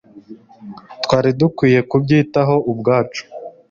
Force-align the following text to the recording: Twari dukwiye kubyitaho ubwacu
Twari 1.03 1.29
dukwiye 1.39 1.79
kubyitaho 1.89 2.55
ubwacu 2.71 3.23